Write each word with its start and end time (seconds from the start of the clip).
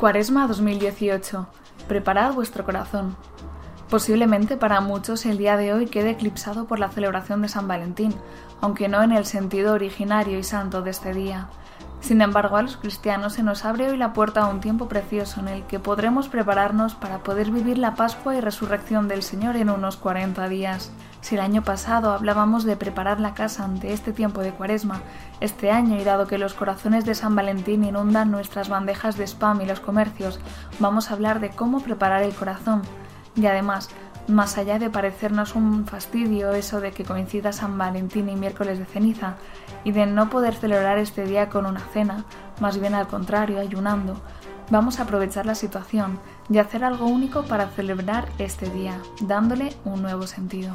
Cuaresma 0.00 0.46
2018. 0.46 1.46
Preparad 1.86 2.32
vuestro 2.32 2.64
corazón. 2.64 3.18
Posiblemente 3.90 4.56
para 4.56 4.80
muchos 4.80 5.26
el 5.26 5.36
día 5.36 5.58
de 5.58 5.74
hoy 5.74 5.88
quede 5.88 6.12
eclipsado 6.12 6.64
por 6.64 6.78
la 6.78 6.88
celebración 6.88 7.42
de 7.42 7.48
San 7.48 7.68
Valentín, 7.68 8.14
aunque 8.62 8.88
no 8.88 9.02
en 9.02 9.12
el 9.12 9.26
sentido 9.26 9.74
originario 9.74 10.38
y 10.38 10.42
santo 10.42 10.80
de 10.80 10.90
este 10.90 11.12
día. 11.12 11.48
Sin 12.00 12.22
embargo, 12.22 12.56
a 12.56 12.62
los 12.62 12.78
cristianos 12.78 13.34
se 13.34 13.42
nos 13.42 13.66
abre 13.66 13.90
hoy 13.90 13.98
la 13.98 14.14
puerta 14.14 14.40
a 14.40 14.46
un 14.46 14.62
tiempo 14.62 14.88
precioso 14.88 15.40
en 15.40 15.48
el 15.48 15.64
que 15.64 15.80
podremos 15.80 16.30
prepararnos 16.30 16.94
para 16.94 17.18
poder 17.18 17.50
vivir 17.50 17.76
la 17.76 17.94
Pascua 17.94 18.34
y 18.34 18.40
resurrección 18.40 19.06
del 19.06 19.22
Señor 19.22 19.56
en 19.56 19.68
unos 19.68 19.98
40 19.98 20.48
días. 20.48 20.90
Si 21.20 21.34
el 21.34 21.42
año 21.42 21.62
pasado 21.62 22.12
hablábamos 22.12 22.64
de 22.64 22.76
preparar 22.76 23.20
la 23.20 23.34
casa 23.34 23.64
ante 23.64 23.92
este 23.92 24.12
tiempo 24.12 24.40
de 24.40 24.52
cuaresma, 24.52 25.02
este 25.40 25.70
año, 25.70 26.00
y 26.00 26.04
dado 26.04 26.26
que 26.26 26.38
los 26.38 26.54
corazones 26.54 27.04
de 27.04 27.14
San 27.14 27.36
Valentín 27.36 27.84
inundan 27.84 28.30
nuestras 28.30 28.68
bandejas 28.68 29.16
de 29.16 29.24
spam 29.26 29.60
y 29.60 29.66
los 29.66 29.80
comercios, 29.80 30.40
vamos 30.78 31.10
a 31.10 31.14
hablar 31.14 31.40
de 31.40 31.50
cómo 31.50 31.80
preparar 31.80 32.22
el 32.22 32.34
corazón. 32.34 32.82
Y 33.36 33.46
además, 33.46 33.90
más 34.28 34.56
allá 34.56 34.78
de 34.78 34.88
parecernos 34.88 35.54
un 35.54 35.86
fastidio 35.86 36.52
eso 36.52 36.80
de 36.80 36.92
que 36.92 37.04
coincida 37.04 37.52
San 37.52 37.76
Valentín 37.76 38.28
y 38.28 38.36
miércoles 38.36 38.78
de 38.78 38.86
ceniza, 38.86 39.34
y 39.84 39.92
de 39.92 40.06
no 40.06 40.30
poder 40.30 40.54
celebrar 40.54 40.98
este 40.98 41.26
día 41.26 41.50
con 41.50 41.66
una 41.66 41.80
cena, 41.92 42.24
más 42.60 42.80
bien 42.80 42.94
al 42.94 43.08
contrario, 43.08 43.60
ayunando, 43.60 44.20
vamos 44.70 44.98
a 44.98 45.02
aprovechar 45.02 45.44
la 45.44 45.54
situación 45.54 46.18
y 46.48 46.58
hacer 46.58 46.82
algo 46.82 47.06
único 47.06 47.42
para 47.44 47.68
celebrar 47.68 48.26
este 48.38 48.70
día, 48.70 48.98
dándole 49.20 49.74
un 49.84 50.02
nuevo 50.02 50.26
sentido. 50.26 50.72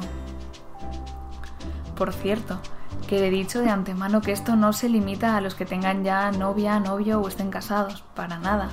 Por 1.96 2.12
cierto, 2.12 2.60
que 3.08 3.26
he 3.26 3.30
dicho 3.30 3.60
de 3.60 3.70
antemano 3.70 4.20
que 4.20 4.32
esto 4.32 4.54
no 4.54 4.72
se 4.72 4.88
limita 4.88 5.36
a 5.36 5.40
los 5.40 5.54
que 5.54 5.66
tengan 5.66 6.04
ya 6.04 6.30
novia, 6.30 6.78
novio 6.78 7.20
o 7.20 7.28
estén 7.28 7.50
casados, 7.50 8.04
para 8.14 8.38
nada. 8.38 8.68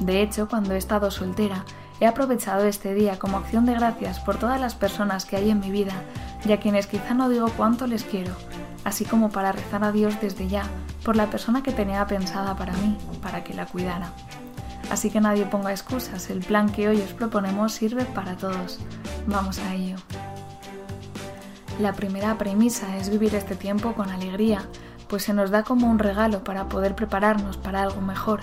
De 0.00 0.20
hecho, 0.20 0.48
cuando 0.48 0.74
he 0.74 0.78
estado 0.78 1.10
soltera, 1.10 1.64
He 2.00 2.06
aprovechado 2.06 2.64
este 2.64 2.94
día 2.94 3.18
como 3.18 3.38
acción 3.38 3.66
de 3.66 3.74
gracias 3.74 4.20
por 4.20 4.38
todas 4.38 4.60
las 4.60 4.76
personas 4.76 5.24
que 5.24 5.36
hay 5.36 5.50
en 5.50 5.58
mi 5.58 5.70
vida 5.70 5.94
y 6.44 6.52
a 6.52 6.60
quienes 6.60 6.86
quizá 6.86 7.12
no 7.14 7.28
digo 7.28 7.48
cuánto 7.56 7.88
les 7.88 8.04
quiero, 8.04 8.32
así 8.84 9.04
como 9.04 9.30
para 9.30 9.50
rezar 9.50 9.82
a 9.82 9.90
Dios 9.90 10.14
desde 10.20 10.46
ya 10.46 10.62
por 11.04 11.16
la 11.16 11.26
persona 11.26 11.62
que 11.62 11.72
tenía 11.72 12.06
pensada 12.06 12.56
para 12.56 12.72
mí, 12.74 12.96
para 13.20 13.42
que 13.42 13.52
la 13.54 13.66
cuidara. 13.66 14.12
Así 14.90 15.10
que 15.10 15.20
nadie 15.20 15.44
ponga 15.44 15.72
excusas, 15.72 16.30
el 16.30 16.40
plan 16.40 16.70
que 16.70 16.88
hoy 16.88 17.00
os 17.00 17.12
proponemos 17.14 17.72
sirve 17.72 18.04
para 18.04 18.36
todos. 18.36 18.78
Vamos 19.26 19.58
a 19.58 19.74
ello. 19.74 19.96
La 21.78 21.92
primera 21.92 22.36
premisa 22.38 22.96
es 22.96 23.10
vivir 23.10 23.34
este 23.34 23.54
tiempo 23.54 23.94
con 23.94 24.10
alegría, 24.10 24.62
pues 25.08 25.22
se 25.22 25.32
nos 25.32 25.50
da 25.50 25.62
como 25.62 25.88
un 25.90 25.98
regalo 25.98 26.44
para 26.44 26.68
poder 26.68 26.94
prepararnos 26.94 27.56
para 27.56 27.82
algo 27.82 28.00
mejor, 28.00 28.40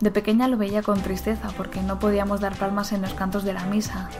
de 0.00 0.10
pequeña 0.10 0.48
lo 0.48 0.56
veía 0.56 0.82
con 0.82 1.00
tristeza 1.00 1.48
porque 1.56 1.80
no 1.80 1.98
podíamos 1.98 2.40
dar 2.40 2.56
palmas 2.56 2.92
en 2.92 3.02
los 3.02 3.14
cantos 3.14 3.44
de 3.44 3.52
la 3.52 3.64
misa. 3.64 4.10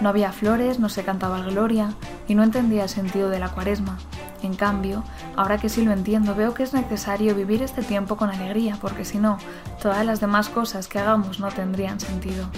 No 0.00 0.08
había 0.08 0.32
flores, 0.32 0.80
no 0.80 0.88
se 0.88 1.04
cantaba 1.04 1.40
gloria 1.42 1.94
y 2.26 2.34
no 2.34 2.42
entendía 2.42 2.82
el 2.82 2.88
sentido 2.88 3.30
de 3.30 3.38
la 3.38 3.48
cuaresma. 3.48 3.98
En 4.42 4.54
cambio, 4.54 5.04
ahora 5.36 5.58
que 5.58 5.68
sí 5.68 5.84
lo 5.84 5.92
entiendo, 5.92 6.34
veo 6.34 6.54
que 6.54 6.64
es 6.64 6.74
necesario 6.74 7.36
vivir 7.36 7.62
este 7.62 7.82
tiempo 7.82 8.16
con 8.16 8.30
alegría 8.30 8.76
porque 8.80 9.04
si 9.04 9.18
no, 9.18 9.38
todas 9.80 10.04
las 10.04 10.20
demás 10.20 10.48
cosas 10.48 10.88
que 10.88 10.98
hagamos 10.98 11.38
no 11.38 11.48
tendrían 11.48 12.00
sentido. 12.00 12.48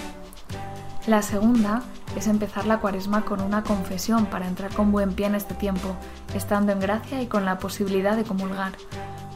La 1.07 1.21
segunda 1.21 1.83
es 2.17 2.27
empezar 2.27 2.67
la 2.67 2.79
cuaresma 2.79 3.25
con 3.25 3.41
una 3.41 3.63
confesión 3.63 4.27
para 4.27 4.47
entrar 4.47 4.73
con 4.73 4.93
buen 4.93 5.13
pie 5.15 5.27
en 5.27 5.35
este 5.35 5.55
tiempo, 5.55 5.97
estando 6.35 6.73
en 6.73 6.81
gracia 6.81 7.21
y 7.23 7.27
con 7.27 7.45
la 7.45 7.59
posibilidad 7.59 8.17
de 8.17 8.25
comulgar. 8.25 8.73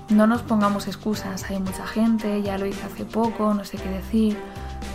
No 0.09 0.27
nos 0.27 0.43
pongamos 0.43 0.87
excusas, 0.87 1.51
hay 1.51 1.61
mucha 1.61 1.87
gente, 1.87 2.41
ya 2.43 2.57
lo 2.57 2.67
hice 2.67 2.87
hace 2.87 3.05
poco, 3.05 3.53
no 3.53 3.65
sé 3.65 3.77
qué 3.77 3.89
decir. 3.89 4.39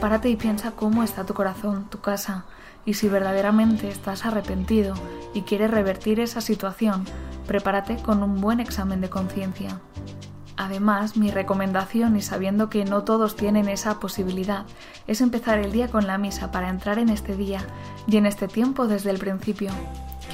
Párate 0.02 0.30
y 0.30 0.36
piensa 0.36 0.72
cómo 0.72 1.03
está 1.03 1.25
tu 1.25 1.34
corazón, 1.34 1.88
tu 1.90 2.00
casa, 2.02 2.45
y 2.85 2.96
si 2.96 3.07
verdaderamente 3.07 3.90
estás 3.90 4.25
arrepentido 4.25 4.96
y 5.34 5.44
quieres 5.44 5.72
revertir 5.72 6.19
esa 6.19 6.41
situación, 6.41 7.06
prepárate 7.47 7.97
con 7.97 8.24
un 8.24 8.41
buen 8.41 8.59
examen 8.59 9.02
de 9.02 9.09
conciencia. 9.09 9.80
Además, 10.56 11.18
mi 11.18 11.31
recomendación, 11.31 12.16
y 12.16 12.22
sabiendo 12.22 12.69
que 12.69 12.86
no 12.86 13.03
todos 13.03 13.36
tienen 13.36 13.69
esa 13.69 14.00
posibilidad, 14.00 14.66
es 15.08 15.22
empezar 15.22 15.58
el 15.59 15.72
día 15.72 15.88
con 15.88 16.06
la 16.06 16.18
misa 16.18 16.52
para 16.52 16.69
entrar 16.69 17.00
en 17.00 17.09
este 17.09 17.36
día 17.36 17.66
y 18.08 18.18
en 18.18 18.25
este 18.25 18.47
tiempo 18.47 18.88
desde 18.88 19.09
el 19.09 19.18
principio 19.18 19.72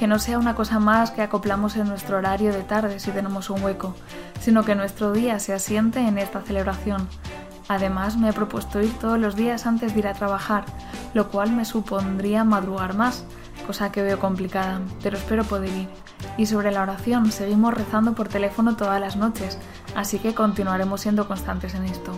que 0.00 0.06
no 0.06 0.18
sea 0.18 0.38
una 0.38 0.54
cosa 0.54 0.78
más 0.78 1.10
que 1.10 1.20
acoplamos 1.20 1.76
en 1.76 1.86
nuestro 1.86 2.16
horario 2.16 2.54
de 2.54 2.62
tarde 2.62 2.98
si 2.98 3.10
tenemos 3.10 3.50
un 3.50 3.62
hueco, 3.62 3.94
sino 4.40 4.64
que 4.64 4.74
nuestro 4.74 5.12
día 5.12 5.38
se 5.38 5.52
asiente 5.52 6.00
en 6.00 6.16
esta 6.16 6.40
celebración. 6.40 7.06
Además, 7.68 8.16
me 8.16 8.30
he 8.30 8.32
propuesto 8.32 8.80
ir 8.80 8.92
todos 8.98 9.18
los 9.18 9.36
días 9.36 9.66
antes 9.66 9.92
de 9.92 9.98
ir 9.98 10.08
a 10.08 10.14
trabajar, 10.14 10.64
lo 11.12 11.28
cual 11.28 11.52
me 11.52 11.66
supondría 11.66 12.44
madrugar 12.44 12.94
más, 12.94 13.24
cosa 13.66 13.92
que 13.92 14.02
veo 14.02 14.18
complicada, 14.18 14.80
pero 15.02 15.18
espero 15.18 15.44
poder 15.44 15.68
ir. 15.68 16.09
Y 16.40 16.46
sobre 16.46 16.72
la 16.72 16.80
oración, 16.80 17.30
seguimos 17.32 17.74
rezando 17.74 18.14
por 18.14 18.28
teléfono 18.28 18.74
todas 18.74 18.98
las 18.98 19.14
noches, 19.14 19.58
así 19.94 20.18
que 20.18 20.32
continuaremos 20.32 21.02
siendo 21.02 21.28
constantes 21.28 21.74
en 21.74 21.84
esto. 21.84 22.12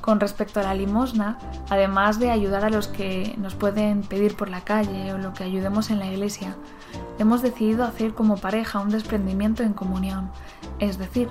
Con 0.00 0.20
respecto 0.20 0.58
a 0.58 0.62
la 0.62 0.72
limosna, 0.72 1.36
además 1.68 2.18
de 2.18 2.30
ayudar 2.30 2.64
a 2.64 2.70
los 2.70 2.88
que 2.88 3.34
nos 3.36 3.54
pueden 3.54 4.04
pedir 4.04 4.38
por 4.38 4.48
la 4.48 4.62
calle 4.62 5.12
o 5.12 5.18
lo 5.18 5.34
que 5.34 5.44
ayudemos 5.44 5.90
en 5.90 5.98
la 5.98 6.06
iglesia, 6.06 6.56
hemos 7.18 7.42
decidido 7.42 7.84
hacer 7.84 8.14
como 8.14 8.38
pareja 8.38 8.80
un 8.80 8.88
desprendimiento 8.88 9.62
en 9.62 9.74
comunión, 9.74 10.30
es 10.78 10.96
decir, 10.96 11.28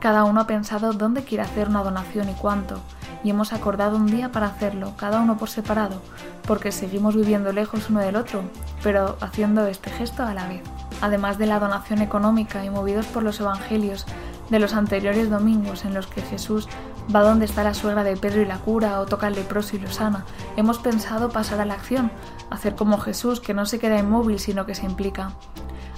cada 0.00 0.24
uno 0.24 0.42
ha 0.42 0.46
pensado 0.46 0.92
dónde 0.92 1.24
quiere 1.24 1.44
hacer 1.44 1.70
una 1.70 1.82
donación 1.82 2.28
y 2.28 2.34
cuánto, 2.34 2.82
y 3.22 3.30
hemos 3.30 3.54
acordado 3.54 3.96
un 3.96 4.08
día 4.08 4.30
para 4.30 4.48
hacerlo, 4.48 4.92
cada 4.98 5.22
uno 5.22 5.38
por 5.38 5.48
separado, 5.48 6.02
porque 6.46 6.70
seguimos 6.70 7.16
viviendo 7.16 7.50
lejos 7.50 7.88
uno 7.88 8.00
del 8.00 8.16
otro, 8.16 8.42
pero 8.82 9.16
haciendo 9.22 9.66
este 9.66 9.88
gesto 9.88 10.22
a 10.22 10.34
la 10.34 10.48
vez. 10.48 10.73
Además 11.00 11.38
de 11.38 11.46
la 11.46 11.60
donación 11.60 12.00
económica 12.00 12.64
y 12.64 12.70
movidos 12.70 13.06
por 13.06 13.22
los 13.22 13.40
evangelios 13.40 14.06
de 14.50 14.58
los 14.58 14.74
anteriores 14.74 15.30
domingos 15.30 15.84
en 15.84 15.94
los 15.94 16.06
que 16.06 16.22
Jesús 16.22 16.68
va 17.14 17.22
donde 17.22 17.44
está 17.44 17.64
la 17.64 17.74
suegra 17.74 18.04
de 18.04 18.16
Pedro 18.16 18.42
y 18.42 18.46
la 18.46 18.58
cura 18.58 19.00
o 19.00 19.06
toca 19.06 19.26
al 19.26 19.34
leproso 19.34 19.76
y 19.76 19.78
lo 19.78 19.90
sana. 19.90 20.24
Hemos 20.56 20.78
pensado 20.78 21.30
pasar 21.30 21.60
a 21.60 21.64
la 21.64 21.74
acción, 21.74 22.10
hacer 22.50 22.74
como 22.74 22.98
Jesús, 22.98 23.40
que 23.40 23.54
no 23.54 23.66
se 23.66 23.78
queda 23.78 23.98
inmóvil 23.98 24.38
sino 24.38 24.66
que 24.66 24.74
se 24.74 24.86
implica. 24.86 25.32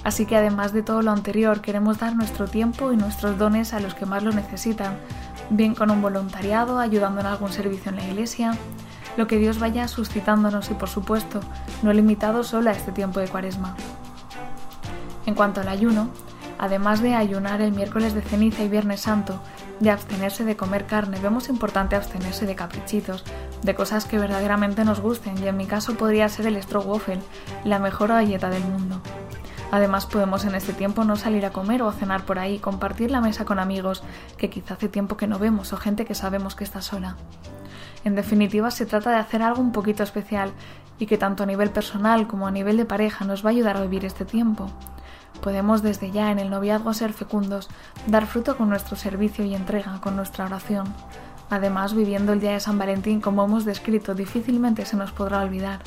Así 0.03 0.25
que 0.25 0.37
además 0.37 0.73
de 0.73 0.83
todo 0.83 1.01
lo 1.01 1.11
anterior, 1.11 1.61
queremos 1.61 1.99
dar 1.99 2.15
nuestro 2.15 2.47
tiempo 2.47 2.93
y 2.93 2.97
nuestros 2.97 3.37
dones 3.37 3.73
a 3.73 3.79
los 3.79 3.93
que 3.93 4.05
más 4.05 4.23
lo 4.23 4.31
necesitan, 4.31 4.97
bien 5.49 5.75
con 5.75 5.91
un 5.91 6.01
voluntariado, 6.01 6.79
ayudando 6.79 7.21
en 7.21 7.27
algún 7.27 7.51
servicio 7.51 7.89
en 7.89 7.97
la 7.97 8.07
iglesia, 8.07 8.53
lo 9.17 9.27
que 9.27 9.37
Dios 9.37 9.59
vaya 9.59 9.87
suscitándonos 9.87 10.69
y 10.69 10.75
por 10.75 10.89
supuesto, 10.89 11.39
no 11.81 11.91
limitado 11.91 12.43
solo 12.43 12.69
a 12.69 12.73
este 12.73 12.91
tiempo 12.91 13.19
de 13.19 13.27
cuaresma. 13.27 13.75
En 15.27 15.35
cuanto 15.35 15.59
al 15.59 15.67
ayuno, 15.67 16.07
además 16.57 17.01
de 17.01 17.13
ayunar 17.13 17.59
el 17.59 17.73
miércoles 17.73 18.13
de 18.13 18.21
ceniza 18.21 18.63
y 18.63 18.69
viernes 18.69 19.01
santo, 19.01 19.41
de 19.81 19.91
abstenerse 19.91 20.45
de 20.45 20.55
comer 20.55 20.85
carne, 20.85 21.19
vemos 21.19 21.49
importante 21.49 21.97
abstenerse 21.97 22.45
de 22.45 22.55
caprichitos, 22.55 23.25
de 23.61 23.75
cosas 23.75 24.05
que 24.05 24.17
verdaderamente 24.17 24.85
nos 24.85 25.01
gusten, 25.01 25.37
y 25.37 25.45
en 25.45 25.57
mi 25.57 25.65
caso 25.65 25.95
podría 25.95 26.29
ser 26.29 26.47
el 26.47 26.63
strogoffel, 26.63 27.19
la 27.65 27.77
mejor 27.77 28.07
galleta 28.07 28.49
del 28.49 28.63
mundo. 28.63 29.01
Además 29.69 30.05
podemos 30.05 30.45
en 30.45 30.55
este 30.55 30.71
tiempo 30.71 31.03
no 31.03 31.17
salir 31.17 31.45
a 31.45 31.51
comer 31.51 31.81
o 31.81 31.89
a 31.89 31.93
cenar 31.93 32.23
por 32.23 32.39
ahí, 32.39 32.57
compartir 32.57 33.11
la 33.11 33.19
mesa 33.19 33.43
con 33.43 33.59
amigos 33.59 34.03
que 34.37 34.49
quizá 34.49 34.75
hace 34.75 34.87
tiempo 34.87 35.17
que 35.17 35.27
no 35.27 35.39
vemos 35.39 35.73
o 35.73 35.77
gente 35.77 36.05
que 36.05 36.15
sabemos 36.15 36.55
que 36.55 36.63
está 36.63 36.81
sola. 36.81 37.17
En 38.05 38.15
definitiva, 38.15 38.71
se 38.71 38.85
trata 38.85 39.09
de 39.09 39.17
hacer 39.17 39.41
algo 39.41 39.61
un 39.61 39.73
poquito 39.73 40.03
especial 40.03 40.53
y 40.99 41.05
que 41.05 41.17
tanto 41.17 41.43
a 41.43 41.47
nivel 41.47 41.71
personal 41.71 42.27
como 42.27 42.47
a 42.47 42.51
nivel 42.51 42.77
de 42.77 42.85
pareja 42.85 43.25
nos 43.25 43.45
va 43.45 43.49
a 43.49 43.51
ayudar 43.51 43.75
a 43.75 43.81
vivir 43.81 44.05
este 44.05 44.23
tiempo. 44.23 44.71
Podemos 45.41 45.81
desde 45.81 46.11
ya 46.11 46.31
en 46.31 46.39
el 46.39 46.49
noviazgo 46.49 46.93
ser 46.93 47.13
fecundos, 47.13 47.69
dar 48.07 48.27
fruto 48.27 48.57
con 48.57 48.69
nuestro 48.69 48.95
servicio 48.95 49.45
y 49.45 49.55
entrega, 49.55 50.01
con 50.01 50.15
nuestra 50.15 50.45
oración. 50.45 50.93
Además, 51.49 51.93
viviendo 51.93 52.33
el 52.33 52.41
día 52.41 52.51
de 52.51 52.59
San 52.59 52.77
Valentín 52.77 53.21
como 53.21 53.45
hemos 53.45 53.63
descrito, 53.63 54.15
difícilmente 54.15 54.85
se 54.85 54.97
nos 54.97 55.11
podrá 55.11 55.41
olvidar. 55.41 55.79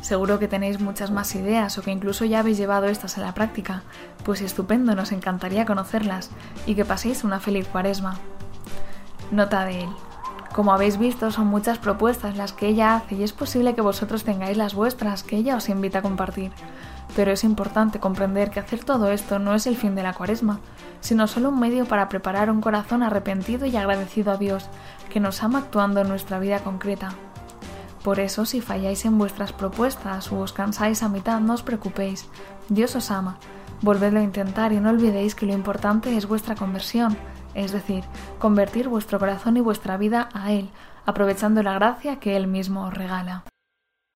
Seguro 0.00 0.38
que 0.38 0.48
tenéis 0.48 0.80
muchas 0.80 1.10
más 1.10 1.34
ideas 1.34 1.76
o 1.76 1.82
que 1.82 1.90
incluso 1.90 2.24
ya 2.24 2.40
habéis 2.40 2.58
llevado 2.58 2.86
estas 2.86 3.18
a 3.18 3.20
la 3.20 3.34
práctica, 3.34 3.82
pues 4.24 4.40
estupendo, 4.40 4.94
nos 4.94 5.12
encantaría 5.12 5.66
conocerlas 5.66 6.30
y 6.66 6.74
que 6.74 6.84
paséis 6.84 7.24
una 7.24 7.40
feliz 7.40 7.66
cuaresma. 7.68 8.16
Nota 9.30 9.64
de 9.64 9.82
él. 9.82 9.88
Como 10.54 10.72
habéis 10.72 10.98
visto, 10.98 11.30
son 11.30 11.46
muchas 11.46 11.78
propuestas 11.78 12.36
las 12.36 12.52
que 12.52 12.68
ella 12.68 12.96
hace 12.96 13.16
y 13.16 13.22
es 13.22 13.32
posible 13.32 13.74
que 13.74 13.80
vosotros 13.80 14.24
tengáis 14.24 14.56
las 14.56 14.74
vuestras 14.74 15.22
que 15.22 15.36
ella 15.36 15.56
os 15.56 15.68
invita 15.68 15.98
a 15.98 16.02
compartir. 16.02 16.52
Pero 17.18 17.32
es 17.32 17.42
importante 17.42 17.98
comprender 17.98 18.48
que 18.48 18.60
hacer 18.60 18.84
todo 18.84 19.10
esto 19.10 19.40
no 19.40 19.56
es 19.56 19.66
el 19.66 19.76
fin 19.76 19.96
de 19.96 20.04
la 20.04 20.12
cuaresma, 20.12 20.60
sino 21.00 21.26
solo 21.26 21.48
un 21.48 21.58
medio 21.58 21.84
para 21.84 22.08
preparar 22.08 22.48
un 22.48 22.60
corazón 22.60 23.02
arrepentido 23.02 23.66
y 23.66 23.76
agradecido 23.76 24.30
a 24.30 24.36
Dios, 24.36 24.68
que 25.10 25.18
nos 25.18 25.42
ama 25.42 25.58
actuando 25.58 26.00
en 26.00 26.06
nuestra 26.06 26.38
vida 26.38 26.60
concreta. 26.60 27.08
Por 28.04 28.20
eso, 28.20 28.46
si 28.46 28.60
falláis 28.60 29.04
en 29.04 29.18
vuestras 29.18 29.52
propuestas 29.52 30.30
o 30.30 30.38
os 30.38 30.52
cansáis 30.52 31.02
a 31.02 31.08
mitad, 31.08 31.40
no 31.40 31.54
os 31.54 31.64
preocupéis. 31.64 32.28
Dios 32.68 32.94
os 32.94 33.10
ama. 33.10 33.38
Volvedlo 33.82 34.20
a 34.20 34.22
intentar 34.22 34.72
y 34.72 34.78
no 34.78 34.90
olvidéis 34.90 35.34
que 35.34 35.46
lo 35.46 35.54
importante 35.54 36.16
es 36.16 36.28
vuestra 36.28 36.54
conversión, 36.54 37.16
es 37.52 37.72
decir, 37.72 38.04
convertir 38.38 38.88
vuestro 38.88 39.18
corazón 39.18 39.56
y 39.56 39.60
vuestra 39.60 39.96
vida 39.96 40.28
a 40.34 40.52
Él, 40.52 40.70
aprovechando 41.04 41.64
la 41.64 41.74
gracia 41.74 42.20
que 42.20 42.36
Él 42.36 42.46
mismo 42.46 42.84
os 42.84 42.94
regala. 42.94 43.42